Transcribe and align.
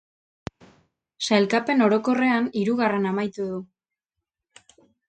Sailkapen 1.27 1.85
orokorrean 1.89 2.49
hirugarren 2.63 3.07
amaitu 3.15 3.47
du. 3.55 3.63